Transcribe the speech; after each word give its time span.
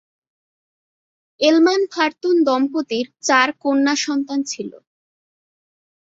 এলমান-ফারতুন 1.41 2.35
দম্পতির 2.47 3.07
চার 3.21 3.47
কন্যাসন্তান 3.63 4.39
ছিল। 4.43 4.71